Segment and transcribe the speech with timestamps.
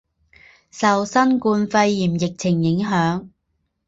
[0.71, 3.29] 受新冠肺炎疫情影响